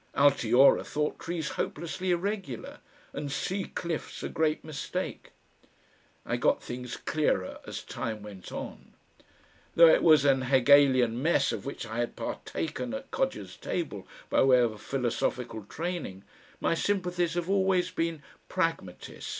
[0.15, 2.79] Altiora thought trees hopelessly irregular
[3.13, 5.29] and sea cliffs a great mistake....
[6.25, 8.95] I got things clearer as time went on.
[9.75, 14.41] Though it was an Hegelian mess of which I had partaken at Codger's table by
[14.41, 16.23] way of a philosophical training,
[16.59, 19.29] my sympathies have always been Pragmatist.